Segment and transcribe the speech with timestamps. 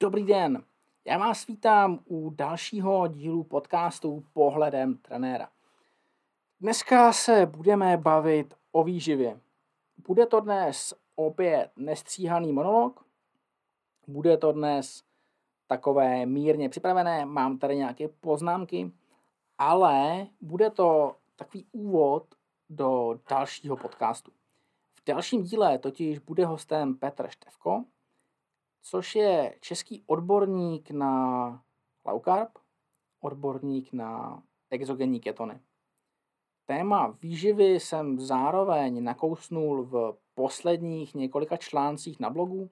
[0.00, 0.64] Dobrý den,
[1.04, 5.48] já vás vítám u dalšího dílu podcastu Pohledem trenéra.
[6.60, 9.40] Dneska se budeme bavit o výživě.
[10.08, 13.04] Bude to dnes opět nestříhaný monolog,
[14.06, 15.02] bude to dnes
[15.66, 18.92] takové mírně připravené, mám tady nějaké poznámky,
[19.58, 22.34] ale bude to takový úvod
[22.70, 24.30] do dalšího podcastu.
[24.94, 27.84] V dalším díle totiž bude hostem Petr Števko,
[28.90, 31.62] což je český odborník na
[32.04, 32.48] low carb,
[33.20, 35.60] odborník na exogenní ketony.
[36.66, 42.70] Téma výživy jsem zároveň nakousnul v posledních několika článcích na blogu.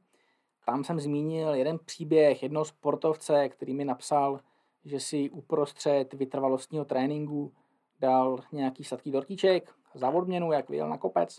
[0.67, 4.41] Tam jsem zmínil jeden příběh jednoho sportovce, který mi napsal,
[4.85, 7.53] že si uprostřed vytrvalostního tréninku
[8.01, 11.39] dal nějaký sladký dortíček za odměnu, jak vyjel na kopec.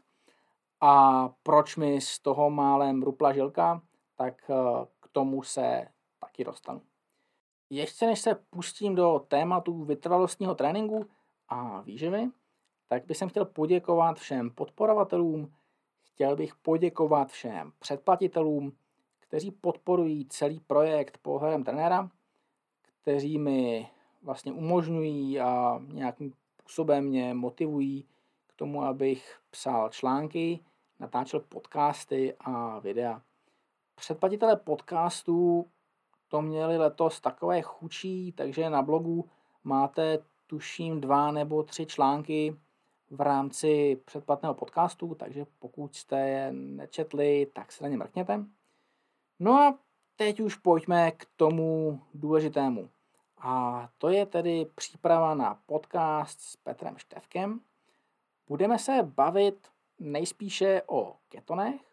[0.81, 3.81] A proč mi z toho málem rupla žilka,
[4.17, 5.87] tak eh, k tomu se
[6.19, 6.81] taky dostanu.
[7.69, 11.05] Ještě než se pustím do tématu vytrvalostního tréninku
[11.49, 12.29] a výživy,
[12.87, 15.53] tak bych chtěl poděkovat všem podporovatelům,
[16.03, 18.73] chtěl bych poděkovat všem předplatitelům,
[19.19, 22.09] kteří podporují celý projekt pohledem trenéra,
[23.01, 23.89] kteří mi
[24.21, 28.05] vlastně umožňují a nějakým způsobem mě motivují
[28.47, 30.59] k tomu, abych psal články,
[30.99, 33.21] natáčel podcasty a videa.
[33.99, 35.65] Předplatitelé podcastů
[36.27, 39.29] to měli letos takové chučí, takže na blogu
[39.63, 42.55] máte tuším dva nebo tři články
[43.09, 48.45] v rámci předplatného podcastu, takže pokud jste je nečetli, tak se na ně mrkněte.
[49.39, 49.79] No a
[50.15, 52.89] teď už pojďme k tomu důležitému.
[53.37, 57.59] A to je tedy příprava na podcast s Petrem Števkem.
[58.47, 59.67] Budeme se bavit
[59.99, 61.86] nejspíše o ketonech,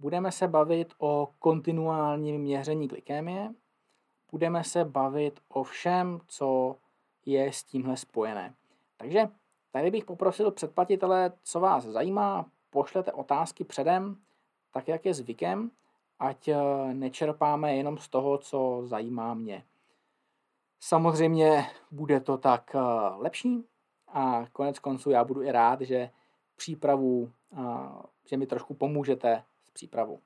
[0.00, 3.54] budeme se bavit o kontinuálním měření glykémie,
[4.30, 6.76] budeme se bavit o všem, co
[7.26, 8.54] je s tímhle spojené.
[8.96, 9.28] Takže
[9.70, 14.16] tady bych poprosil předplatitele, co vás zajímá, pošlete otázky předem,
[14.72, 15.70] tak jak je zvykem,
[16.18, 16.56] ať eh,
[16.94, 19.64] nečerpáme jenom z toho, co zajímá mě.
[20.80, 22.80] Samozřejmě bude to tak eh,
[23.16, 23.64] lepší
[24.08, 26.10] a konec konců já budu i rád, že
[26.56, 27.58] přípravu, eh,
[28.24, 30.20] že mi trošku pomůžete s přípravou.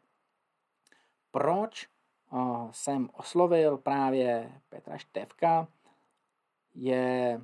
[1.31, 1.89] Proč
[2.71, 5.69] jsem oslovil právě Petra Števka,
[6.75, 7.41] je,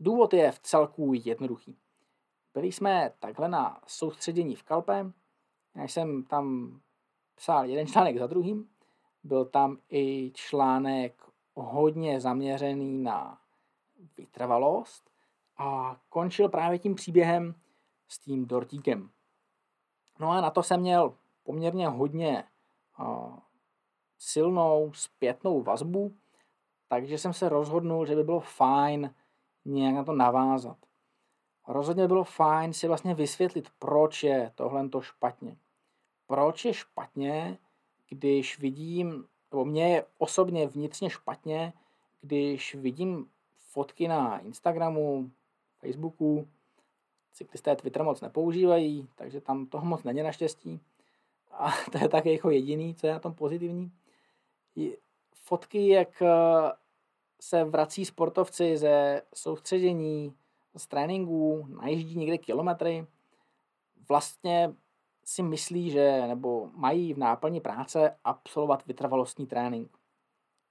[0.00, 1.78] důvod je v celku jednoduchý.
[2.54, 5.12] Byli jsme takhle na soustředění v Kalpe,
[5.74, 6.80] já jsem tam
[7.34, 8.68] psal jeden článek za druhým,
[9.22, 11.22] byl tam i článek
[11.54, 13.40] hodně zaměřený na
[14.16, 15.10] vytrvalost
[15.56, 17.54] a končil právě tím příběhem
[18.08, 19.10] s tím dortíkem.
[20.18, 21.14] No a na to jsem měl
[21.44, 22.44] poměrně hodně
[24.18, 26.14] silnou zpětnou vazbu,
[26.88, 29.14] takže jsem se rozhodnul, že by bylo fajn
[29.64, 30.76] nějak na to navázat.
[31.68, 35.56] Rozhodně bylo fajn si vlastně vysvětlit, proč je tohle to špatně.
[36.26, 37.58] Proč je špatně,
[38.08, 41.72] když vidím, nebo mě je osobně vnitřně špatně,
[42.20, 45.30] když vidím fotky na Instagramu,
[45.78, 46.48] Facebooku,
[47.34, 50.80] cyklisté Twitter moc nepoužívají, takže tam toho moc není naštěstí.
[51.50, 53.92] A to je také jako jediný, co je na tom pozitivní.
[55.34, 56.28] Fotky, jak eh,
[57.40, 60.34] se vrací sportovci ze soustředění,
[60.76, 63.06] z tréninků, najíždí někde kilometry,
[64.08, 64.74] vlastně
[65.24, 69.98] si myslí, že nebo mají v náplni práce absolvovat vytrvalostní trénink.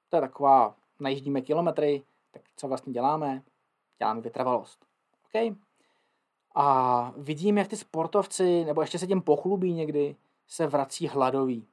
[0.09, 3.43] To je taková, najíždíme kilometry, tak co vlastně děláme?
[3.99, 4.85] Děláme vytrvalost.
[5.25, 5.57] OK?
[6.55, 10.15] A vidím, jak ty sportovci, nebo ještě se tím pochlubí někdy,
[10.47, 11.67] se vrací hladoví.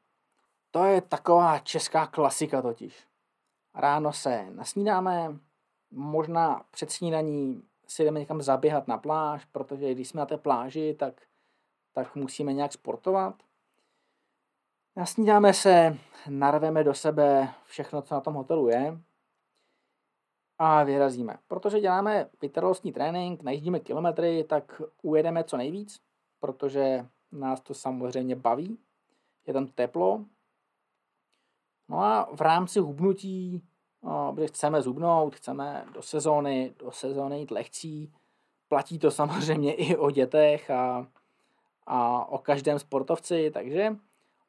[0.70, 3.06] To je taková česká klasika totiž.
[3.74, 5.38] Ráno se nasnídáme,
[5.90, 10.94] možná před snídaní si jdeme někam zaběhat na pláž, protože když jsme na té pláži,
[10.98, 11.22] tak,
[11.92, 13.34] tak musíme nějak sportovat.
[14.96, 15.98] Nasnídáme se,
[16.28, 19.00] narveme do sebe všechno, co na tom hotelu je
[20.62, 21.36] a vyrazíme.
[21.48, 26.00] Protože děláme vytrvalostní trénink, najíždíme kilometry, tak ujedeme co nejvíc,
[26.40, 28.78] protože nás to samozřejmě baví.
[29.46, 30.24] Je tam teplo,
[31.90, 33.62] No a v rámci hubnutí,
[34.34, 38.12] protože chceme zubnout, chceme do sezóny, do sezóny jít lehcí,
[38.68, 41.06] platí to samozřejmě i o dětech a,
[41.86, 43.96] a o každém sportovci, takže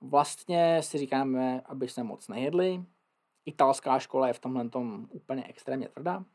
[0.02, 2.86] vlastně si říkáme, aby se moc nejedli.
[3.46, 6.26] Italská škola je v tomhle tom úplně extrémně tvrdá,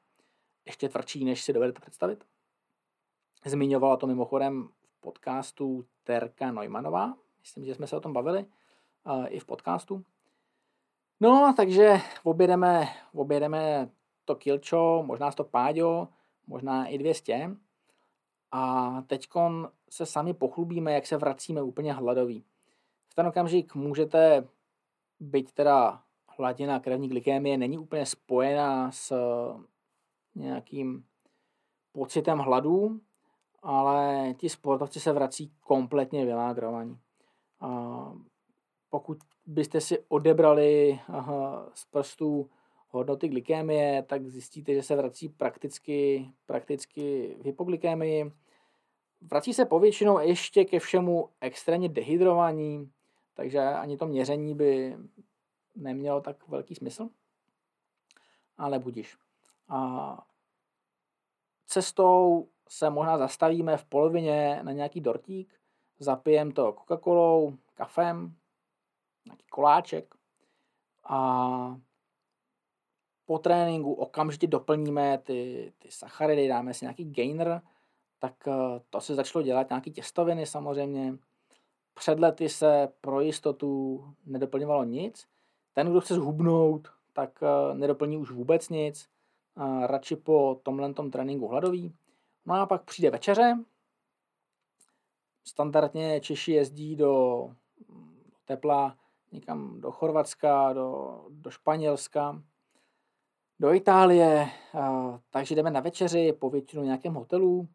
[0.64, 2.24] ještě tvrdší, než si dovedete představit.
[3.44, 8.46] Zmiňovala to mimochodem v podcastu Terka Neumannová, myslím, že jsme se o tom bavili,
[9.28, 10.04] i v podcastu.
[11.20, 13.90] No, takže objedeme, objedeme
[14.24, 16.08] to kilčo, možná to páďo,
[16.46, 17.56] možná i 200.
[18.52, 19.28] A teď
[19.90, 22.44] se sami pochlubíme, jak se vracíme úplně hladoví.
[23.08, 24.48] V ten okamžik můžete,
[25.20, 26.02] byť teda
[26.36, 29.12] hladina krevní glykémie není úplně spojená s
[30.34, 31.04] nějakým
[31.92, 33.00] pocitem hladu,
[33.62, 36.98] ale ti sportovci se vrací kompletně vylágrovaní.
[38.90, 41.00] Pokud byste si odebrali
[41.74, 42.50] z prstů
[42.88, 48.32] hodnoty glykémie, tak zjistíte, že se vrací prakticky, prakticky v hypoglykémii.
[49.20, 52.90] Vrací se povětšinou ještě ke všemu extrémně dehydrovaní,
[53.34, 54.96] takže ani to měření by
[55.76, 57.08] nemělo tak velký smysl.
[58.58, 59.19] Ale budíš.
[59.69, 60.26] A
[61.67, 65.61] cestou se možná zastavíme v polovině na nějaký dortík,
[65.99, 68.37] zapijem to Coca-Colou, kafem,
[69.25, 70.14] nějaký koláček
[71.05, 71.81] a
[73.26, 77.62] po tréninku okamžitě doplníme ty, ty sacharidy, dáme si nějaký gainer,
[78.19, 81.19] tak eh, to se začalo dělat, nějaký těstoviny samozřejmě.
[81.94, 85.26] Před lety se pro jistotu nedoplňovalo nic.
[85.76, 89.08] Ten, kdo chce zhubnout, tak eh, nedoplní už vůbec nic.
[89.87, 91.94] Radši po tomhle tom tréninku hladový.
[92.46, 93.58] No a pak přijde večeře.
[95.44, 97.49] Standardně Češi jezdí do
[98.44, 98.96] tepla
[99.32, 102.43] někam do Chorvatska, do, do Španělska,
[103.61, 104.49] do Itálie,
[104.81, 107.69] a, takže jdeme na večeři po většinu nějakém hotelu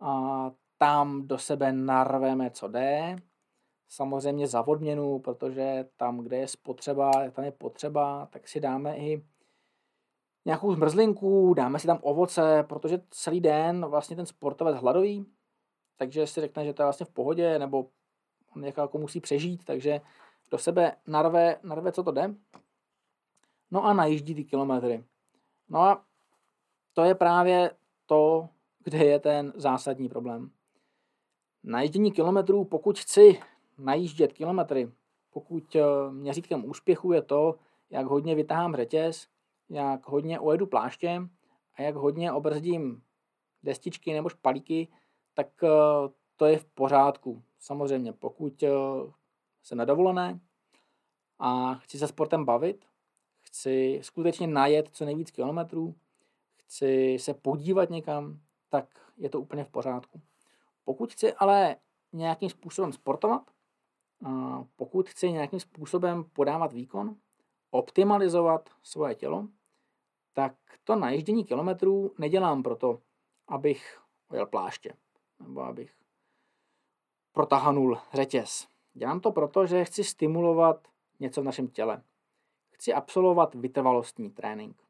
[0.00, 3.16] a tam do sebe narveme, co jde.
[3.88, 9.24] Samozřejmě za odměnu, protože tam, kde je spotřeba, tam je potřeba, tak si dáme i
[10.44, 15.26] nějakou zmrzlinku, dáme si tam ovoce, protože celý den vlastně ten sportovec hladový,
[15.96, 17.86] takže si řekne, že to je vlastně v pohodě, nebo
[18.56, 20.00] on jako musí přežít, takže
[20.50, 22.34] do sebe narve, narve co to jde.
[23.70, 25.04] No a najíždí ty kilometry.
[25.68, 26.04] No a
[26.92, 27.70] to je právě
[28.06, 28.48] to,
[28.84, 30.50] kde je ten zásadní problém.
[31.64, 33.40] Najíždění kilometrů, pokud chci
[33.78, 34.90] najíždět kilometry,
[35.30, 37.54] pokud eh, měřítkem úspěchu je to,
[37.90, 39.28] jak hodně vytahám řetěz,
[39.68, 41.30] jak hodně ojedu pláštěm
[41.74, 43.02] a jak hodně obrzdím
[43.62, 44.88] destičky nebo špalíky,
[45.34, 45.68] tak eh,
[46.36, 47.42] to je v pořádku.
[47.58, 48.68] Samozřejmě, pokud eh,
[49.62, 50.40] jsem na dovolené
[51.38, 52.84] a chci se sportem bavit,
[53.40, 55.94] chci skutečně najet co nejvíc kilometrů,
[56.56, 60.20] chci se podívat někam, tak je to úplně v pořádku.
[60.84, 61.76] Pokud chci ale
[62.12, 63.50] nějakým způsobem sportovat,
[64.76, 67.16] pokud chci nějakým způsobem podávat výkon,
[67.70, 69.48] optimalizovat svoje tělo,
[70.32, 70.54] tak
[70.84, 73.00] to najíždění kilometrů nedělám proto,
[73.48, 74.94] abych ojel pláště,
[75.40, 75.96] nebo abych
[77.32, 78.68] protahanul řetěz.
[78.94, 80.88] Dělám to proto, že chci stimulovat
[81.20, 82.02] něco v našem těle.
[82.70, 84.82] Chci absolvovat vytrvalostní trénink.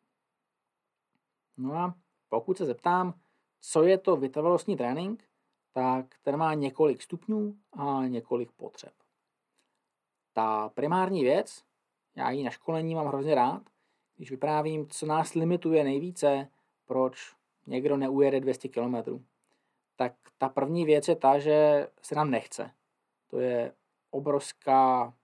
[1.57, 1.95] No a
[2.29, 3.15] pokud se zeptám,
[3.61, 5.25] co je to vytrvalostní trénink,
[5.73, 8.93] tak ten má několik stupňů a několik potřeb.
[10.37, 11.63] Ta primární věc,
[12.17, 13.63] já ji na školení mám hrozně rád,
[14.17, 16.49] když vyprávím, co nás limituje nejvíce,
[16.87, 17.35] proč
[17.67, 19.25] někdo neujede 200 km,
[19.97, 22.71] tak ta první věc je ta, že se nám nechce.
[23.31, 23.73] To je
[24.11, 25.15] obrovská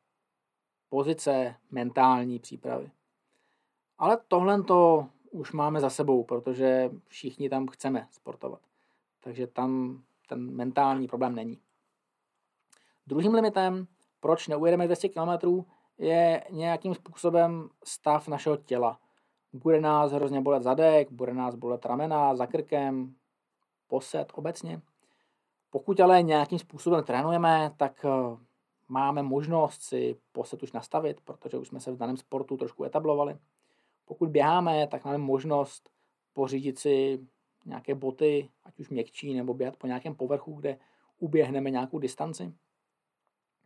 [0.89, 2.91] pozice mentální přípravy.
[3.99, 8.61] Ale tohle to už máme za sebou, protože všichni tam chceme sportovat.
[9.21, 11.59] Takže tam ten mentální problém není.
[13.07, 13.87] Druhým limitem,
[14.23, 15.65] proč neujedeme 200 km,
[15.99, 18.99] je nějakým způsobem stav našeho těla.
[19.53, 23.15] Bude nás hrozně bolet zadek, bude nás bolet ramena, za krkem,
[23.87, 24.81] posed obecně.
[25.71, 28.37] Pokud ale nějakým způsobem trénujeme, tak eh,
[28.89, 33.37] máme možnost si posed už nastavit, protože už jsme se v daném sportu trošku etablovali.
[34.05, 35.91] Pokud běháme, tak máme možnost
[36.33, 37.27] pořídit si
[37.67, 40.79] nějaké boty, ať už měkčí, nebo běhat po nějakém povrchu, kde
[41.19, 42.53] uběhneme nějakou distanci.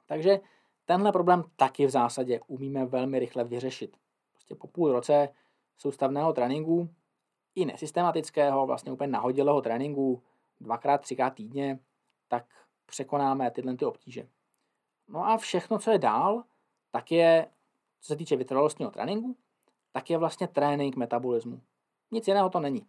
[0.07, 0.41] Takže
[0.85, 3.97] tenhle problém taky v zásadě umíme velmi rychle vyřešit.
[4.33, 5.29] Prostě po půl roce
[5.77, 6.89] soustavného tréninku,
[7.55, 10.23] i nesystematického, vlastně úplně nahodilého tréninku,
[10.61, 11.79] dvakrát, třikrát týdně,
[12.29, 12.45] tak
[12.87, 14.29] překonáme tyhle ty obtíže.
[15.09, 16.45] No a všechno, co je dál,
[16.91, 17.47] tak je,
[18.01, 19.37] co se týče vytrvalostního tréninku,
[19.93, 21.61] tak je vlastně trénink metabolismu.
[22.11, 22.87] Nic jiného to není.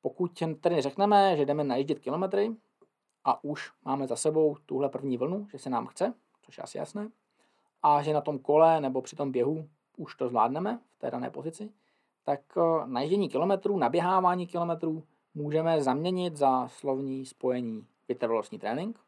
[0.00, 2.56] Pokud tedy řekneme, že jdeme najíždět kilometry
[3.24, 6.78] a už máme za sebou tuhle první vlnu, že se nám chce, což je asi
[6.78, 7.10] jasné,
[7.82, 11.30] a že na tom kole nebo při tom běhu už to zvládneme v té dané
[11.30, 11.72] pozici,
[12.24, 19.00] tak eh, najíždění kilometrů, naběhávání kilometrů můžeme zaměnit za slovní spojení vytrvalostní trénink.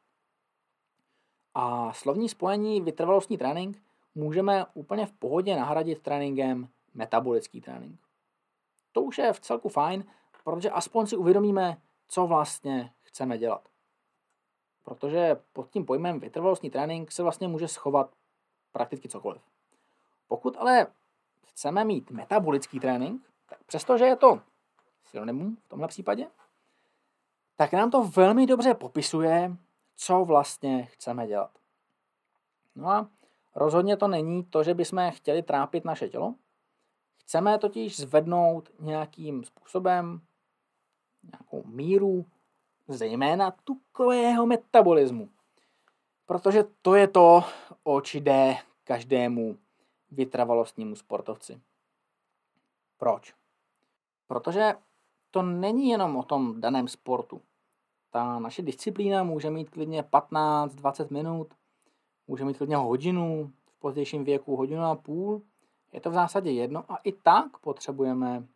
[1.55, 3.83] A slovní spojení vytrvalostní trénink
[4.15, 8.01] můžeme úplně v pohodě nahradit tréninkem metabolický trénink.
[8.93, 10.05] To už je v celku fajn,
[10.45, 13.69] protože aspoň si uvědomíme, co vlastně chceme dělat.
[14.87, 18.15] Protože pod tím pojmem vytrvalostní trénink se vlastně může schovat
[18.73, 19.43] prakticky cokoliv.
[20.29, 20.87] Pokud ale
[21.43, 24.41] chceme mít metabolický trénink, tak přestože je to
[25.05, 26.27] synonymum v tomhle případě,
[27.57, 29.57] tak nám to velmi dobře popisuje,
[29.97, 31.59] co vlastně chceme dělat.
[32.75, 33.09] No a
[33.55, 36.35] rozhodně to není to, že bychom chtěli trápit naše tělo.
[37.19, 40.21] Chceme totiž zvednout nějakým způsobem
[41.23, 42.27] nějakou míru,
[42.89, 45.29] zejména tukového metabolismu.
[46.27, 47.45] Protože to je to,
[47.83, 49.57] oč jde každému
[50.11, 51.61] vytrvalostnímu sportovci.
[52.99, 53.35] Proč?
[54.27, 54.75] Protože
[55.31, 57.43] to není jenom o tom daném sportu.
[58.11, 61.55] Ta naše disciplína může mít klidně 15-20 minut,
[62.27, 65.43] může mít klidně hodinu, v pozdějším věku hodinu a půl.
[65.93, 68.47] Je to v zásadě jedno a i tak potřebujeme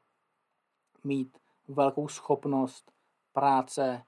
[1.04, 2.92] mít velkou schopnost
[3.32, 4.02] práce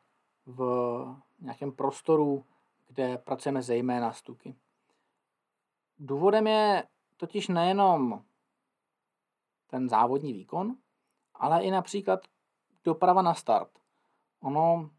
[0.46, 2.44] v nějakém prostoru,
[2.88, 4.54] kde pracujeme zejména s tuky.
[5.98, 6.84] Důvodem je
[7.16, 8.22] totiž nejenom
[9.66, 10.76] ten závodní výkon,
[11.34, 12.20] ale i například
[12.84, 13.70] doprava na start.
[14.40, 14.90] Ono,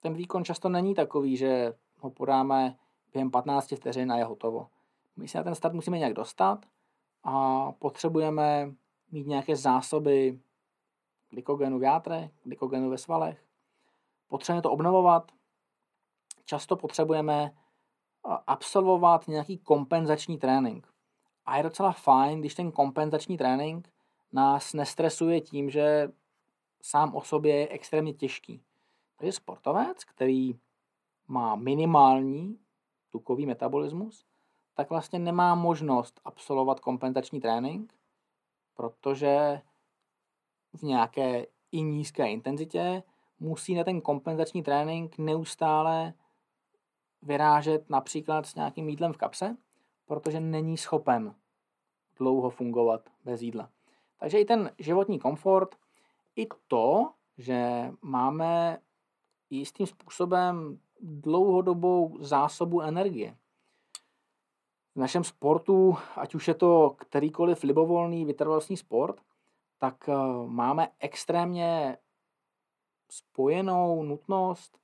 [0.00, 2.76] ten výkon často není takový, že ho podáme
[3.12, 4.68] během 15 vteřin a je hotovo.
[5.16, 6.66] My se na ten start musíme nějak dostat
[7.24, 8.74] a potřebujeme
[9.10, 10.40] mít nějaké zásoby
[11.30, 13.49] glykogenu v játre, glykogenu ve svalech.
[14.30, 15.32] Potřebujeme to obnovovat.
[16.44, 17.54] Často potřebujeme
[18.46, 20.88] absolvovat nějaký kompenzační trénink.
[21.46, 23.92] A je docela fajn, když ten kompenzační trénink
[24.32, 26.12] nás nestresuje tím, že
[26.82, 28.62] sám o sobě je extrémně těžký.
[29.16, 30.58] Takže sportovec, který
[31.28, 32.58] má minimální
[33.10, 34.24] tukový metabolismus,
[34.74, 37.94] tak vlastně nemá možnost absolvovat kompenzační trénink,
[38.74, 39.62] protože
[40.72, 43.02] v nějaké i nízké intenzitě
[43.40, 46.14] musí na ten kompenzační trénink neustále
[47.22, 49.56] vyrážet například s nějakým jídlem v kapse,
[50.06, 51.34] protože není schopen
[52.18, 53.70] dlouho fungovat bez jídla.
[54.18, 55.76] Takže i ten životní komfort,
[56.36, 58.78] i to, že máme
[59.50, 63.36] jistým způsobem dlouhodobou zásobu energie.
[64.94, 69.20] V našem sportu, ať už je to kterýkoliv libovolný vytrvalostní sport,
[69.78, 70.14] tak eh,
[70.46, 71.96] máme extrémně
[73.12, 74.78] spojenou nutnost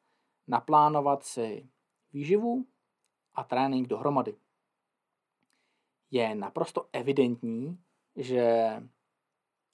[0.46, 1.68] naplánovat si
[2.12, 2.66] výživu
[3.34, 4.36] a trénink dohromady.
[6.10, 7.78] Je naprosto evidentní,
[8.16, 8.70] že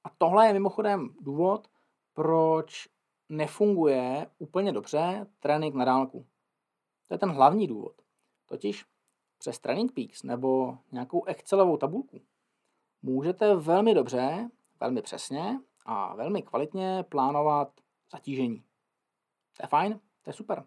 [0.05, 1.69] a tohle je mimochodem důvod,
[2.13, 2.89] proč
[3.29, 6.27] nefunguje úplně dobře trénink na dálku.
[7.09, 8.03] To je ten hlavní důvod.
[8.47, 8.85] Totiž
[9.39, 12.23] přes Training Peaks nebo nějakou Excelovou tabulku
[13.03, 17.82] můžete velmi dobře, velmi přesně a velmi kvalitně plánovat
[18.13, 18.65] zatížení.
[19.57, 20.65] To je fajn, to je super.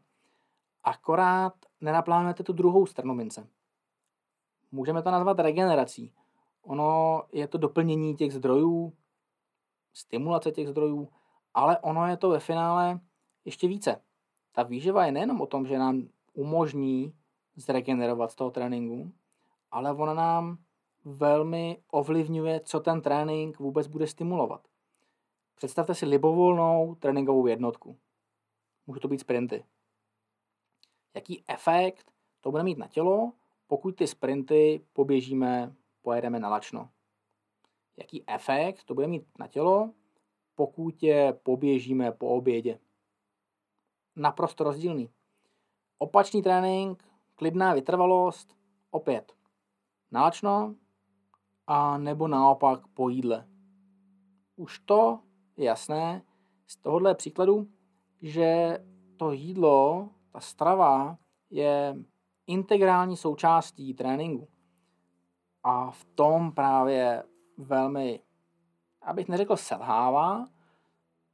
[0.84, 3.48] Akorát nenaplánujete tu druhou stranu mince.
[4.72, 6.12] Můžeme to nazvat regenerací.
[6.62, 8.94] Ono je to doplnění těch zdrojů,
[9.94, 11.10] stimulace těch zdrojů,
[11.54, 13.00] ale ono je to ve finále
[13.46, 14.02] ještě více.
[14.52, 17.14] Ta výživa je nejenom o tom, že nám umožní
[17.56, 19.12] zregenerovat z toho tréninku,
[19.72, 20.58] ale ona nám
[21.06, 24.68] velmi ovlivňuje, co ten trénink vůbec bude stimulovat.
[25.56, 27.98] Představte si libovolnou tréninkovou jednotku.
[28.88, 29.66] Může to být sprinty.
[31.14, 33.34] Jaký efekt to bude mít na tělo,
[33.68, 36.90] pokud ty sprinty poběžíme, pojedeme na lačno?
[37.98, 39.94] Jaký efekt to bude mít na tělo,
[40.56, 42.80] pokud je poběžíme po obědě?
[44.16, 45.10] Naprosto rozdílný.
[45.98, 47.04] Opačný trénink,
[47.36, 48.58] klidná vytrvalost,
[48.92, 49.36] opět
[50.12, 50.76] nálačno
[51.68, 53.48] a nebo naopak po jídle.
[54.56, 55.20] Už to
[55.58, 56.22] jasné
[56.68, 57.68] z tohohle příkladu,
[58.22, 58.80] že
[59.18, 61.18] to jídlo, ta strava
[61.50, 61.96] je
[62.48, 64.48] integrální součástí tréninku.
[65.64, 67.24] A v tom právě
[67.58, 68.20] velmi,
[69.02, 70.46] abych neřekl selhává,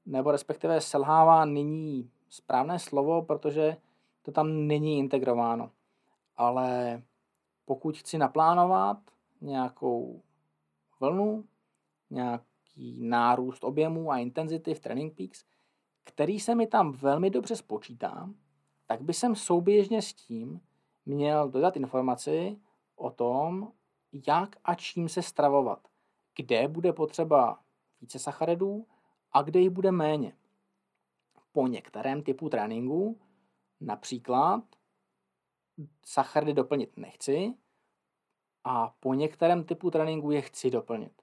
[0.06, 3.78] nebo respektive selhává není správné slovo, protože
[4.22, 5.72] to tam není integrováno.
[6.36, 7.02] Ale
[7.66, 8.98] pokud chci naplánovat
[9.42, 10.22] nějakou
[11.00, 11.46] vlnu,
[12.76, 15.46] nějaký nárůst objemu a intenzity v Training Peaks,
[16.04, 18.30] který se mi tam velmi dobře spočítá,
[18.88, 20.62] tak by jsem souběžně s tím
[21.06, 22.60] měl dodat informaci
[22.96, 23.72] o tom,
[24.28, 25.88] jak a čím se stravovat,
[26.36, 27.60] kde bude potřeba
[28.02, 28.88] více sacharidů
[29.32, 30.34] a kde jich bude méně.
[31.52, 33.20] Po některém typu tréninku
[33.82, 34.64] například
[36.06, 37.54] sacharidy doplnit nechci,
[38.64, 41.22] a po některém typu tréninku je chci doplnit.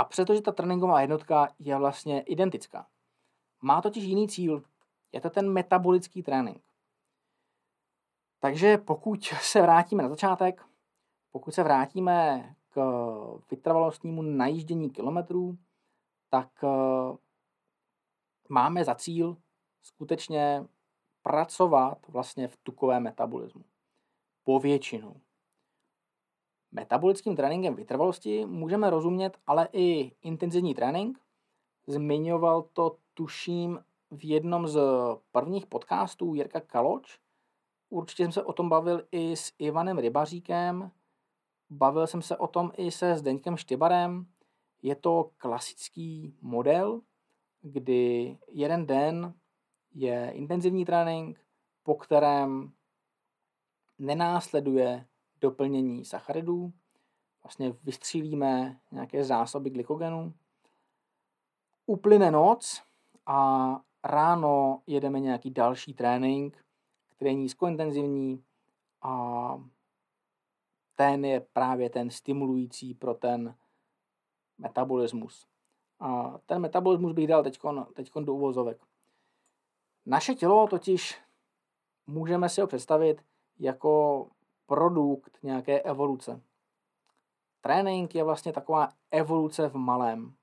[0.00, 2.86] A přestože ta tréninková jednotka je vlastně identická.
[3.62, 4.62] Má totiž jiný cíl.
[5.12, 6.62] Je to ten metabolický trénink.
[8.38, 10.64] Takže pokud se vrátíme na začátek,
[11.30, 12.80] pokud se vrátíme k
[13.50, 15.58] vytrvalostnímu najíždění kilometrů,
[16.30, 17.16] tak eh,
[18.48, 19.36] máme za cíl
[19.82, 20.64] skutečně
[21.22, 23.64] pracovat vlastně v tukovém metabolismu.
[24.44, 25.20] Povětšinou.
[26.72, 31.20] Metabolickým tréninkem vytrvalosti můžeme rozumět ale i intenzivní trénink.
[31.86, 34.80] Zmiňoval to, tuším, v jednom z
[35.32, 37.18] prvních podcastů Jirka Kaloč.
[37.90, 40.90] Určitě jsem se o tom bavil i s Ivanem Rybaříkem,
[41.70, 44.26] bavil jsem se o tom i se Zdeňkem Štybarem.
[44.82, 47.00] Je to klasický model,
[47.62, 49.34] kdy jeden den
[49.94, 51.40] je intenzivní trénink,
[51.82, 52.72] po kterém
[53.98, 55.06] nenásleduje
[55.40, 56.72] doplnění sacharidů.
[57.42, 60.34] Vlastně vystřílíme nějaké zásoby glykogenu.
[61.86, 62.82] Uplyne noc
[63.26, 66.64] a ráno jedeme nějaký další trénink,
[67.08, 68.44] který je nízkointenzivní
[69.02, 69.64] a
[70.94, 73.54] ten je právě ten stimulující pro ten
[74.58, 75.46] metabolismus.
[76.00, 77.58] A ten metabolismus bych dal teď
[78.24, 78.82] do uvozovek.
[80.06, 81.20] Naše tělo totiž
[82.06, 83.24] můžeme si ho představit
[83.58, 84.26] jako
[84.70, 86.40] produkt nějaké evoluce.
[87.60, 90.34] Trénink je vlastně taková evoluce v malém.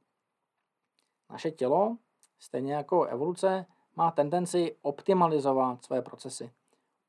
[1.29, 1.97] Naše tělo,
[2.39, 3.65] stejně jako evoluce,
[3.95, 6.51] má tendenci optimalizovat své procesy.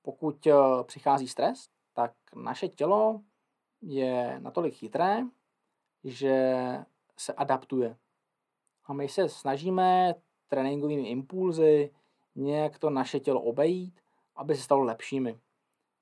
[0.02, 3.20] Pokud eh, přichází stres, tak naše tělo
[3.82, 5.22] je natolik chytré,
[6.04, 6.54] že
[7.16, 7.96] se adaptuje.
[8.84, 10.14] A my se snažíme
[10.48, 11.90] tréninkovými impulzy
[12.34, 14.00] nějak to naše tělo obejít,
[14.36, 15.38] aby se stalo lepšími.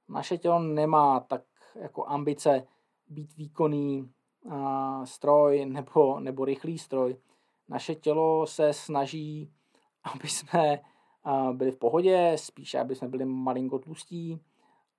[0.08, 1.42] Naše tělo nemá tak
[1.74, 2.66] jako ambice
[3.08, 4.12] být výkonný
[4.44, 7.16] uh, stroj nebo, nebo rychlý stroj.
[7.68, 9.52] Naše tělo se snaží,
[10.14, 10.80] aby jsme
[11.26, 14.40] uh, byli v pohodě, spíše aby jsme byli malinko tlustí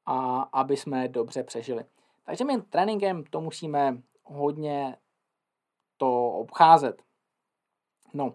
[0.05, 1.86] a aby jsme dobře přežili.
[2.23, 4.97] Takže my tréninkem to musíme hodně
[5.97, 7.01] to obcházet.
[8.13, 8.34] No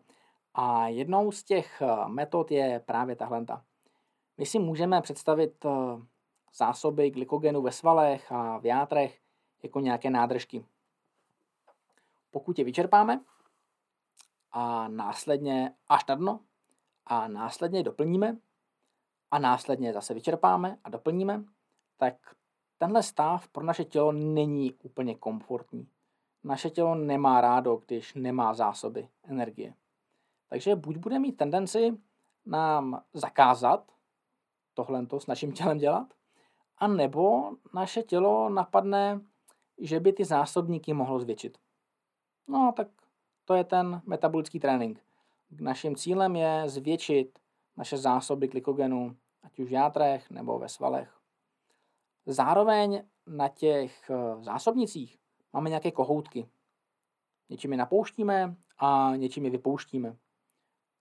[0.55, 3.47] a jednou z těch eh, metod je právě tahle.
[4.39, 5.67] My si můžeme představit
[6.55, 9.21] zásoby glykogenu ve svalech a v játrech
[9.63, 10.65] jako nějaké nádržky.
[12.31, 13.21] Pokud je vyčerpáme
[14.53, 16.41] a následně až na dno
[17.07, 18.37] a následně doplníme
[19.31, 21.45] a následně zase vyčerpáme a doplníme,
[21.97, 22.15] tak
[22.79, 25.89] tenhle stav pro naše tělo není úplně komfortní.
[26.45, 29.75] Naše tělo nemá rádo, když nemá zásoby energie.
[30.49, 31.99] Takže buď bude mít tendenci
[32.47, 33.93] nám zakázat
[34.75, 36.15] tohle s naším tělem dělat,
[36.83, 39.21] a nebo naše tělo napadne,
[39.79, 41.59] že by ty zásobníky mohlo zvětšit.
[42.49, 42.89] No tak
[43.45, 45.03] to je ten metabolický trénink.
[45.61, 47.39] Naším cílem je zvětšit
[47.77, 51.19] naše zásoby glykogenu, ať už v játrech nebo ve svalech.
[52.27, 55.19] Zároveň na těch eh, zásobnicích
[55.53, 56.49] máme nějaké kohoutky.
[57.49, 60.11] Něčím je napouštíme a něčím je vypouštíme.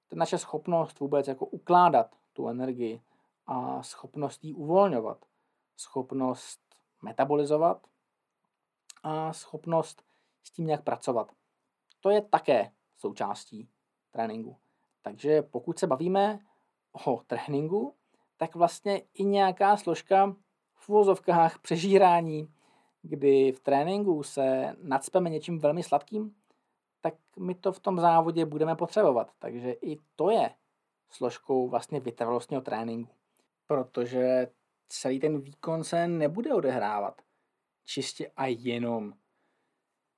[0.08, 3.02] To je naše schopnost vůbec jako ukládat tu energii
[3.48, 5.31] a schopnost ji uvolňovat.
[5.82, 6.62] Schopnost
[7.02, 7.88] metabolizovat
[9.04, 10.04] a schopnost
[10.44, 11.32] s tím nějak pracovat.
[12.00, 13.70] To je také součástí
[14.12, 14.58] tréninku.
[15.02, 16.40] Takže pokud se bavíme
[17.06, 17.96] o tréninku,
[18.38, 20.36] tak vlastně i nějaká složka
[20.74, 22.54] v uvozovkách přežírání,
[23.02, 26.36] kdy v tréninku se nadspeme něčím velmi sladkým,
[27.02, 29.32] tak my to v tom závodě budeme potřebovat.
[29.40, 30.56] Takže i to je
[31.10, 33.14] složkou vlastně vytrvalostního tréninku.
[33.68, 34.48] Protože
[34.92, 37.22] celý ten výkon se nebude odehrávat
[37.86, 39.14] čistě a jenom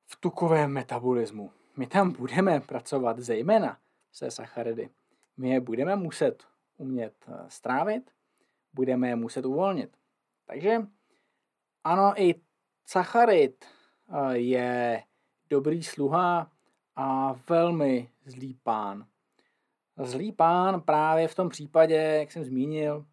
[0.05, 1.51] v tukovém metabolismu.
[1.77, 3.79] My tam budeme pracovat zejména
[4.11, 4.89] se sacharidy.
[5.37, 6.43] My je budeme muset
[6.77, 8.11] umět eh, strávit,
[8.73, 9.97] budeme je muset uvolnit.
[10.45, 10.87] Takže
[11.83, 12.35] ano, i
[12.85, 15.03] sacharid eh, je
[15.49, 16.51] dobrý sluha
[16.95, 19.07] a velmi zlý pán.
[19.97, 23.05] Zlý pán právě v tom případě, jak jsem zmínil,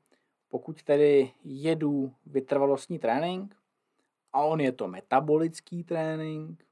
[0.51, 3.57] pokud tedy jedu vytrvalostní trénink,
[4.33, 6.65] a on je to metabolický trénink,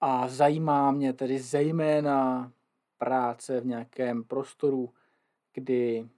[0.00, 2.52] a zajímá mě tedy zejména
[2.98, 4.90] práce v nějakém prostoru,
[5.54, 6.08] kdy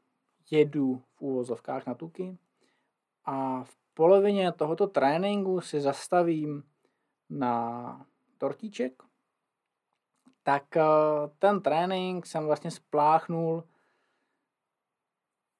[0.51, 2.39] jedu v úvozovkách na tuky
[3.25, 6.63] a v polovině tohoto tréninku si zastavím
[7.31, 8.07] na
[8.39, 9.03] tortíček,
[10.43, 10.83] tak eh,
[11.39, 13.65] ten trénink jsem vlastně spláchnul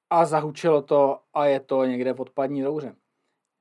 [0.09, 2.95] a zahučilo to a je to někde v odpadní rouře.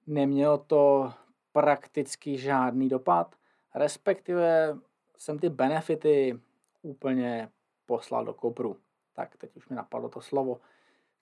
[0.06, 1.12] Nemělo to
[1.52, 3.34] prakticky žádný dopad,
[3.74, 4.78] respektive
[5.16, 6.40] jsem ty benefity
[6.82, 7.48] úplně
[7.86, 8.76] poslal do kopru.
[9.12, 10.60] Tak teď už mi napadlo to slovo,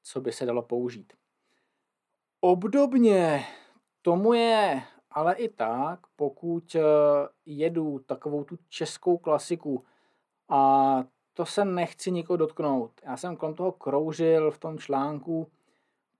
[0.02, 1.12] co by se dalo použít.
[2.40, 3.44] Obdobně
[4.02, 6.76] tomu je ale i tak, pokud
[7.46, 9.84] jedu takovou tu českou klasiku
[10.48, 13.00] a to se nechci nikoho dotknout.
[13.04, 15.50] Já jsem kolem toho kroužil v tom článku,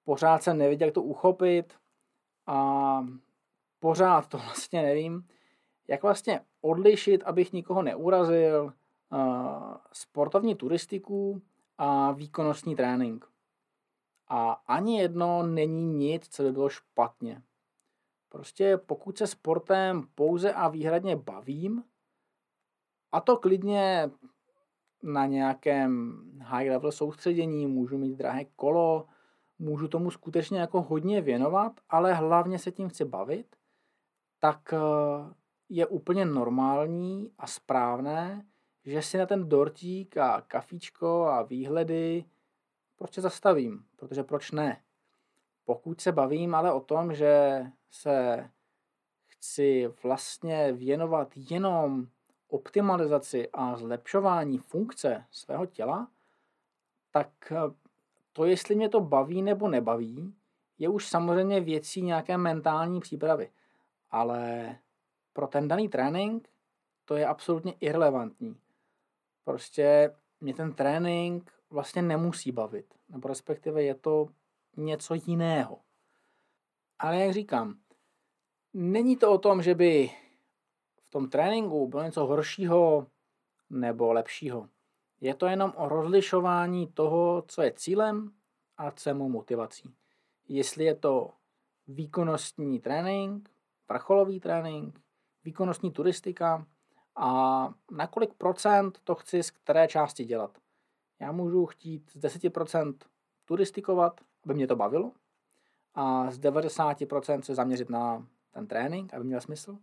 [0.05, 1.74] pořád jsem nevěděl, jak to uchopit
[2.46, 3.07] a
[3.81, 5.29] pořád to vlastně nevím,
[5.88, 8.72] jak vlastně odlišit, abych nikoho neurazil,
[9.12, 11.42] uh, sportovní turistiku
[11.79, 13.27] a výkonnostní trénink.
[14.29, 17.42] A ani jedno není nic, co by bylo špatně.
[18.29, 21.85] Prostě pokud se sportem pouze a výhradně bavím,
[23.12, 24.11] a to klidně
[25.05, 29.07] na nějakém high level soustředění, můžu mít drahé kolo,
[29.59, 33.57] můžu tomu skutečně jako hodně věnovat, ale hlavně se tím chci bavit,
[34.40, 34.79] tak eh,
[35.69, 38.47] je úplně normální a správné,
[38.85, 42.25] že si na ten dortík a kafíčko a výhledy
[42.97, 44.83] prostě zastavím, protože proč ne?
[45.64, 48.51] Pokud se bavím ale o tom, že se
[49.27, 52.07] chci vlastně věnovat jenom
[52.55, 56.09] optimalizaci a zlepšování funkce svého těla,
[57.11, 57.75] tak eh,
[58.33, 60.35] to, jestli mě to baví nebo nebaví,
[60.79, 63.51] je už samozřejmě věcí nějaké mentální přípravy.
[64.11, 64.77] Ale
[65.33, 66.49] pro ten daný trénink
[67.05, 68.57] to je absolutně irrelevantní.
[69.45, 72.95] Prostě mě ten trénink vlastně nemusí bavit.
[73.09, 74.29] Nebo respektive je to
[74.77, 75.79] něco jiného.
[76.99, 77.79] Ale jak říkám,
[78.75, 80.11] není to o tom, že by
[81.14, 83.07] tom tréninku bylo něco horšího
[83.70, 84.68] nebo lepšího.
[85.20, 88.33] Je to jenom o rozlišování toho, co je cílem
[88.77, 89.94] a co je mou motivací.
[90.48, 91.31] Jestli je to
[91.87, 93.50] výkonnostní trénink,
[93.88, 95.00] vrcholový trénink,
[95.44, 96.66] výkonnostní turistika
[97.16, 100.59] a na kolik procent to chci z které části dělat.
[101.20, 102.94] Já můžu chtít z 10%
[103.44, 105.12] turistikovat, aby mě to bavilo,
[105.94, 109.79] a z 90% se zaměřit na ten trénink, aby měl smysl,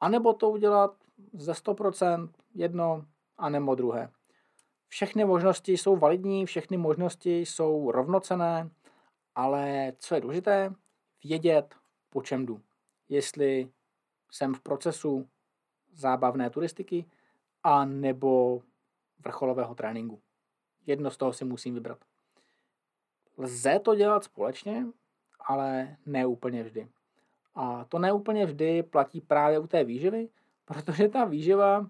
[0.00, 0.94] a nebo to udělat
[1.32, 3.04] ze 100% jedno,
[3.38, 4.10] a nebo druhé.
[4.88, 8.70] Všechny možnosti jsou validní, všechny možnosti jsou rovnocené,
[9.34, 10.74] ale co je důležité,
[11.24, 11.74] vědět,
[12.10, 12.60] po čem jdu.
[13.08, 13.70] Jestli
[14.30, 15.28] jsem v procesu
[15.92, 17.04] zábavné turistiky
[17.62, 18.62] a nebo
[19.18, 20.20] vrcholového tréninku.
[20.86, 21.98] Jedno z toho si musím vybrat.
[23.36, 24.86] Lze to dělat společně,
[25.40, 26.88] ale ne úplně vždy.
[27.60, 30.28] A to ne úplně vždy platí právě u té výživy,
[30.64, 31.86] protože ta výživa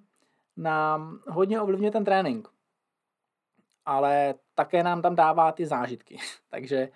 [0.56, 2.48] nám hodně ovlivňuje ten trénink.
[3.84, 6.18] Ale také nám tam dává ty zážitky.
[6.48, 6.88] Takže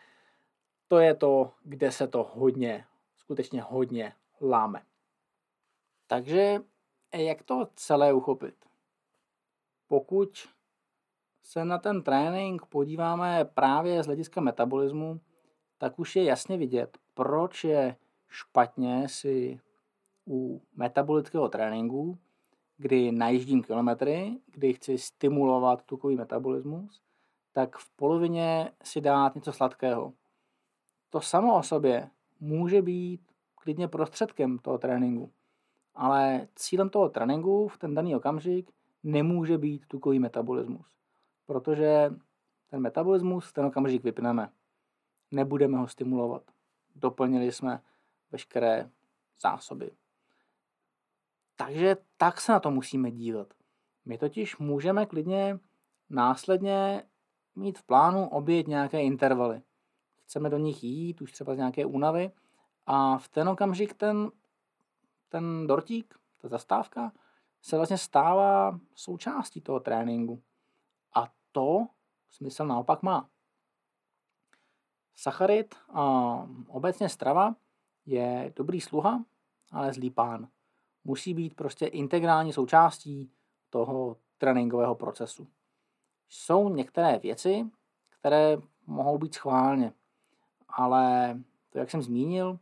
[0.88, 2.84] to je to, kde se to hodně,
[3.16, 4.82] skutečně hodně láme.
[6.06, 6.60] Takže
[7.14, 8.54] jak to celé uchopit?
[9.88, 10.48] Pokud
[11.42, 15.20] se na ten trénink podíváme právě z hlediska metabolismu,
[15.78, 17.96] tak už je jasně vidět, proč je
[18.32, 19.60] špatně si
[20.26, 22.18] u metabolického tréninku,
[22.76, 27.02] kdy najíždím kilometry, kdy chci stimulovat tukový metabolismus,
[27.52, 30.12] tak v polovině si dát něco sladkého.
[31.10, 33.20] To samo o sobě může být
[33.54, 35.32] klidně prostředkem toho tréninku,
[35.94, 38.70] ale cílem toho tréninku v ten daný okamžik
[39.02, 40.86] nemůže být tukový metabolismus,
[41.46, 42.10] protože
[42.70, 44.48] ten metabolismus ten okamžik vypneme.
[45.30, 46.42] Nebudeme ho stimulovat.
[46.96, 47.80] Doplnili jsme
[48.32, 48.90] veškeré
[49.40, 49.90] zásoby.
[51.56, 53.54] Takže tak se na to musíme dívat.
[54.04, 55.58] My totiž můžeme klidně
[56.10, 57.02] následně
[57.54, 59.62] mít v plánu obět nějaké intervaly.
[60.24, 62.32] Chceme do nich jít, už třeba z nějaké únavy
[62.86, 64.30] a v ten okamžik ten,
[65.28, 67.12] ten dortík, ta zastávka,
[67.62, 70.42] se vlastně stává součástí toho tréninku.
[71.14, 71.86] A to
[72.30, 73.28] smysl naopak má.
[75.14, 76.02] Sacharid a
[76.68, 77.54] obecně strava
[78.06, 79.24] je dobrý sluha,
[79.72, 80.48] ale zlý pán.
[81.04, 83.30] Musí být prostě integrální součástí
[83.70, 85.48] toho tréninkového procesu.
[86.28, 87.66] Jsou některé věci,
[88.08, 89.92] které mohou být schválně,
[90.68, 91.38] ale
[91.70, 92.58] to, jak jsem zmínil,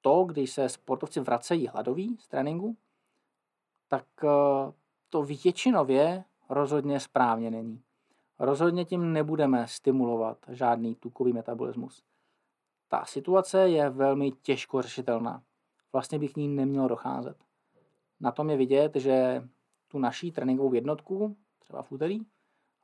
[0.00, 2.76] to, když se sportovci vracejí hladoví z tréninku,
[3.88, 4.28] tak eh,
[5.08, 7.82] to většinově rozhodně správně není.
[8.38, 12.02] Rozhodně tím nebudeme stimulovat žádný tukový metabolismus.
[12.88, 15.42] Ta situace je velmi těžko řešitelná.
[15.92, 17.36] Vlastně bych k ní neměl docházet.
[18.20, 19.48] Na tom je vidět, že
[19.88, 22.20] tu naší tréninkovou jednotku, třeba v úterý,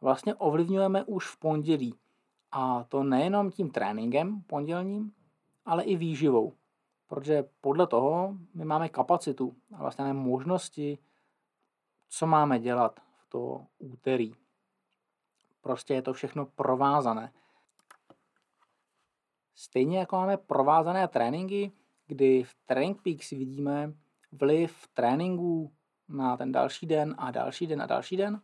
[0.01, 1.95] vlastně ovlivňujeme už v pondělí.
[2.53, 5.13] A to nejenom tím tréninkem pondělním,
[5.65, 6.53] ale i výživou.
[7.07, 10.99] protože podle toho my máme kapacitu a vlastně máme možnosti,
[12.09, 14.35] co máme dělat v to úterý.
[15.61, 17.33] Prostě je to všechno provázané.
[19.55, 21.73] Stejně jako máme provázané tréninky,
[22.07, 23.93] kdy v Training Peaks vidíme
[24.33, 25.73] vliv tréninků
[26.09, 28.41] na ten další den a další den a další den,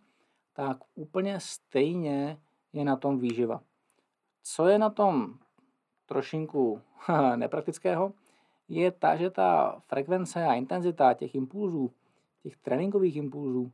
[0.53, 2.41] tak úplně stejně
[2.73, 3.61] je na tom výživa.
[4.43, 5.39] Co je na tom
[6.07, 6.81] trošinku
[7.37, 8.13] nepraktického,
[8.69, 11.91] je ta, že ta frekvence a intenzita těch impulzů,
[12.43, 13.73] těch tréninkových impulzů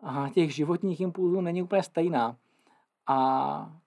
[0.00, 2.36] a těch životních impulzů není úplně stejná.
[3.06, 3.81] A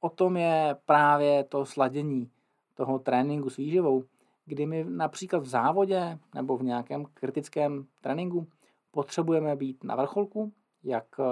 [0.00, 2.30] o tom je právě to sladění
[2.74, 4.04] toho tréninku s výživou,
[4.44, 8.46] kdy my například v závodě nebo v nějakém kritickém tréninku
[8.90, 11.24] potřebujeme být na vrcholku, jak eh,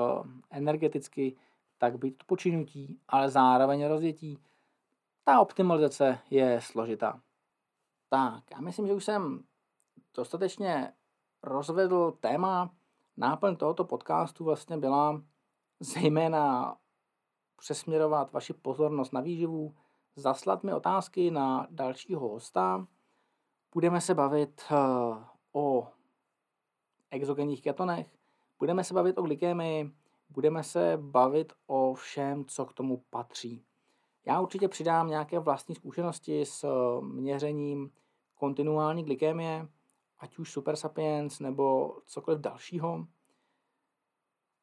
[0.51, 1.37] energeticky,
[1.79, 4.39] tak být odpočinutí, ale zároveň rozjetí.
[5.25, 7.21] Ta optimalizace je složitá.
[8.09, 9.45] Tak, já myslím, že už jsem
[10.15, 10.93] dostatečně
[11.43, 12.71] rozvedl téma.
[13.17, 15.23] Náplň tohoto podcastu vlastně byla
[15.81, 16.77] zejména
[17.57, 19.75] přesměrovat vaši pozornost na výživu,
[20.17, 22.87] zaslat mi otázky na dalšího hosta.
[23.73, 24.75] Budeme se bavit eh,
[25.53, 25.89] o
[27.11, 28.07] exogenních ketonech,
[28.59, 29.93] budeme se bavit o glykémii,
[30.31, 33.65] budeme se bavit o všem, co k tomu patří.
[34.27, 37.91] Já určitě přidám nějaké vlastní zkušenosti s eh, měřením
[38.35, 39.69] kontinuální glykémie,
[40.19, 43.07] ať už Super Sapiens nebo cokoliv dalšího.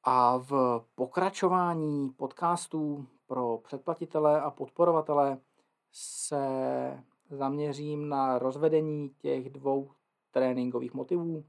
[0.03, 5.37] A v pokračování podcastů pro předplatitele a podporovatele
[5.91, 9.91] se zaměřím na rozvedení těch dvou
[10.31, 11.45] tréninkových motivů,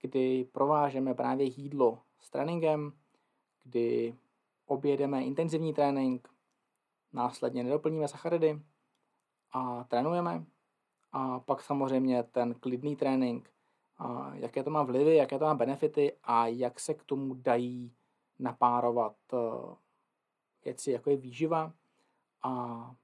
[0.00, 2.92] kdy provážeme právě jídlo s tréninkem,
[3.62, 4.14] kdy
[4.66, 6.28] objedeme intenzivní trénink,
[7.12, 8.62] následně nedoplníme sacharidy
[9.52, 10.44] a trénujeme.
[11.12, 13.53] A pak samozřejmě ten klidný trénink,
[14.34, 17.92] jaké to má vlivy, jaké to má benefity a jak se k tomu dají
[18.38, 19.74] napárovat eh,
[20.64, 21.72] věci, jako je výživa
[22.42, 22.94] a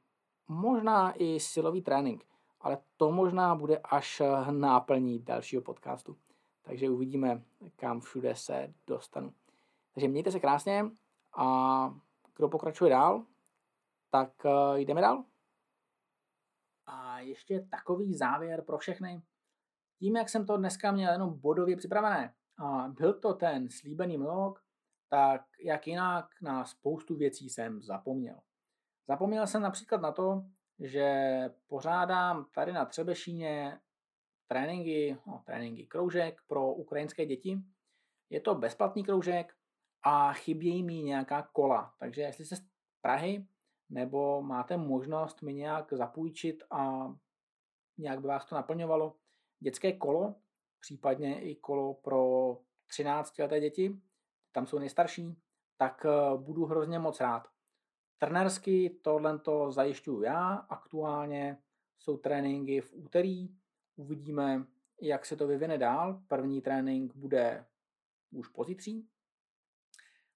[0.49, 2.25] možná i silový trénink.
[2.61, 6.17] Ale to možná bude až náplní dalšího podcastu.
[6.63, 7.43] Takže uvidíme,
[7.77, 9.33] kam všude se dostanu.
[9.95, 10.91] Takže mějte se krásně
[11.37, 11.95] a
[12.37, 13.25] kdo pokračuje dál,
[14.11, 15.25] tak uh, jdeme dál.
[16.87, 19.23] A ještě takový závěr pro všechny.
[20.01, 24.63] Tím, jak jsem to dneska měl jenom bodově připravené, a byl to ten slíbený monolog,
[25.09, 28.41] tak jak jinak na spoustu věcí jsem zapomněl.
[29.09, 30.45] Zapomněl jsem například na to,
[30.79, 31.11] že
[31.67, 33.81] pořádám tady na Třebešíně
[34.47, 37.59] tréninky, no, tréninky kroužek pro ukrajinské děti.
[38.31, 39.55] Je to bezplatný kroužek
[40.03, 41.95] a chybějí mi nějaká kola.
[41.99, 42.63] Takže jestli jste z
[43.01, 43.47] Prahy
[43.91, 47.13] nebo máte možnost mi nějak zapůjčit a
[47.99, 49.17] nějak by vás to naplňovalo,
[49.61, 50.35] dětské kolo,
[50.81, 54.01] případně i kolo pro 13 leté děti,
[54.53, 55.37] tam jsou nejstarší,
[55.77, 57.49] tak eh, budu hrozně moc rád.
[58.19, 61.59] Trenersky tohle to zajišťuju já, aktuálně
[61.99, 63.49] jsou tréninky v úterý,
[63.97, 64.67] uvidíme,
[65.01, 66.23] jak se to vyvine dál.
[66.29, 67.67] První trénink bude
[68.31, 69.09] už pozítří,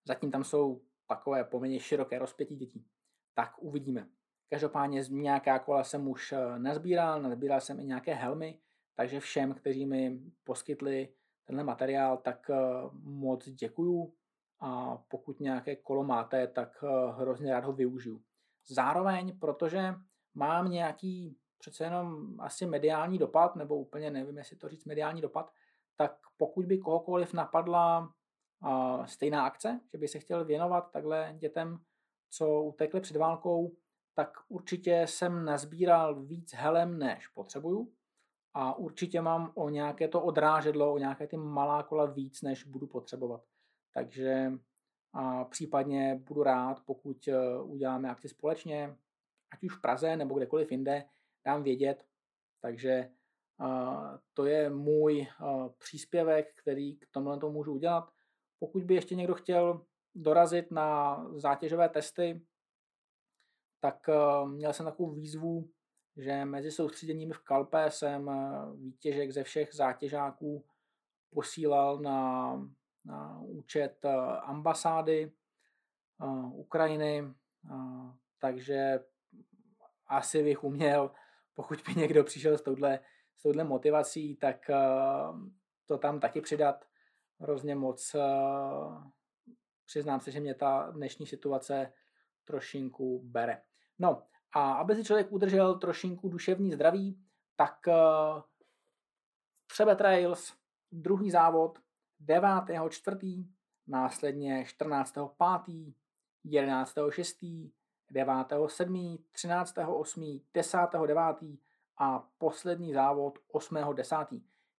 [0.04, 2.86] zatím tam jsou takové poměrně široké rozpětí dětí.
[3.34, 4.08] Tak uvidíme.
[4.50, 8.58] Každopádně nějaká kola jsem už eh, nazbíral, nazbíral jsem i nějaké helmy,
[8.94, 11.08] takže všem, kteří mi poskytli
[11.44, 12.56] tenhle materiál, tak eh,
[13.02, 14.14] moc děkuju
[14.60, 18.22] a pokud nějaké kolo máte, tak eh, hrozně rád ho využiju.
[18.66, 19.94] Zároveň, protože
[20.34, 25.52] mám nějaký přece jenom asi mediální dopad, nebo úplně nevím, jestli to říct mediální dopad,
[25.96, 28.12] tak pokud by kohokoliv napadla
[28.64, 31.78] uh, stejná akce, že by se chtěl věnovat takhle dětem,
[32.30, 33.76] co utekly před válkou,
[34.14, 37.92] tak určitě jsem nazbíral víc helem, než potřebuju.
[38.54, 42.86] A určitě mám o nějaké to odrážedlo, o nějaké ty malá kola víc, než budu
[42.86, 43.44] potřebovat.
[43.94, 44.52] Takže
[45.12, 48.96] a případně budu rád, pokud e, uděláme akci společně,
[49.52, 51.04] ať už v Praze nebo kdekoliv jinde,
[51.46, 52.04] dám vědět.
[52.60, 53.10] Takže
[53.58, 58.10] a, to je můj a, příspěvek, který k tomhle to můžu udělat.
[58.58, 62.46] Pokud by ještě někdo chtěl dorazit na zátěžové testy,
[63.80, 64.10] tak
[64.46, 65.70] měl jsem takovou výzvu,
[66.16, 68.30] že mezi soustředěními v Kalpe jsem
[68.76, 70.64] výtěžek ze všech zátěžáků
[71.30, 72.56] posílal na
[73.04, 75.32] na účet eh, ambasády
[76.22, 79.00] eh, Ukrajiny, eh, takže
[80.06, 81.10] asi bych uměl,
[81.54, 83.00] pokud by někdo přišel s touhle,
[83.36, 84.70] s touhle motivací, tak
[85.86, 86.84] to tam taky přidat
[87.40, 88.16] hrozně moc.
[89.86, 91.92] Přiznám se, že mě ta dnešní situace
[92.44, 93.62] trošinku bere.
[93.98, 94.22] No
[94.54, 97.18] a aby si člověk udržel trošinku duševní zdraví,
[97.56, 97.76] tak
[99.66, 100.54] Třebe Trails,
[100.92, 101.78] druhý závod
[102.20, 102.50] 9.
[102.88, 103.46] čtvrtý,
[103.86, 105.14] následně 14.
[105.64, 105.94] 5.,
[106.44, 106.94] 11.
[107.10, 107.36] 6.,
[108.10, 108.36] 9.
[108.66, 109.74] 7., 13.
[109.86, 110.78] 8., 10.
[111.06, 111.22] 9.
[111.98, 113.76] a poslední závod 8.
[113.94, 114.16] 10.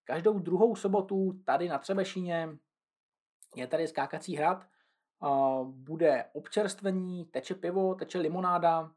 [0.04, 2.48] Každou druhou sobotu tady na Třebešíně
[3.56, 4.66] je tady skákací hrad,
[5.64, 8.92] bude občerstvení, teče pivo, teče limonáda,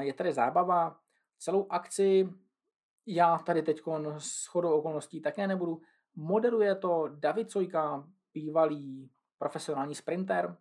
[0.00, 1.00] je tady zábava.
[1.38, 2.28] Celou akci
[3.06, 3.80] já tady teď
[4.18, 5.80] s chodou okolností také nebudu.
[6.14, 10.56] Moderuje to David Sojka, bývalý profesionální sprinter.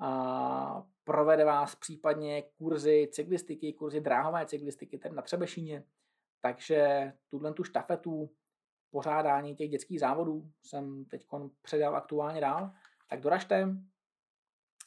[0.00, 5.84] A provede vás případně kurzy cyklistiky, kurzy dráhové cyklistiky tady na Třebešíně.
[6.40, 8.30] Takže tuhle tu štafetu
[8.90, 11.26] pořádání těch dětských závodů jsem teď
[11.62, 12.70] předal aktuálně dál.
[13.08, 13.68] Tak doražte,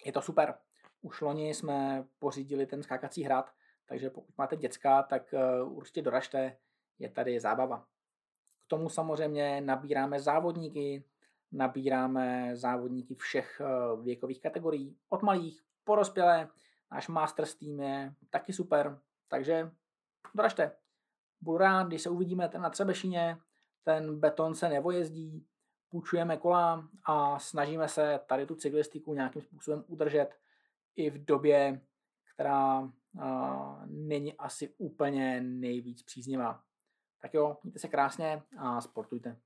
[0.05, 0.57] je to super.
[1.01, 3.51] Už loni jsme pořídili ten skákací hrad,
[3.85, 6.57] takže pokud máte děcka, tak eh, určitě doražte,
[6.99, 7.85] je tady zábava.
[8.59, 11.03] K tomu samozřejmě nabíráme závodníky,
[11.51, 16.49] nabíráme závodníky všech eh, věkových kategorií, od malých po rozpělé.
[16.91, 19.71] Náš Masters tým je taky super, takže
[20.35, 20.71] doražte.
[21.41, 23.37] Budu rád, když se uvidíme ten na Třebešině,
[23.83, 25.45] ten beton se nevojezdí,
[25.89, 30.40] půjčujeme kola a snažíme se tady tu cyklistiku nějakým způsobem udržet
[30.95, 31.81] i v době,
[32.33, 36.63] která a, není asi úplně nejvíc příznivá.
[37.21, 39.37] Tak jo, mějte se krásně a sportujte.